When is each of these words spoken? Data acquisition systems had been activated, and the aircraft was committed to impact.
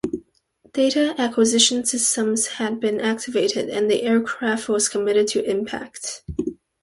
Data 0.73 1.13
acquisition 1.19 1.85
systems 1.85 2.47
had 2.47 2.79
been 2.79 2.99
activated, 2.99 3.69
and 3.69 3.87
the 3.87 4.01
aircraft 4.01 4.67
was 4.67 4.89
committed 4.89 5.27
to 5.27 5.47
impact. 5.47 6.23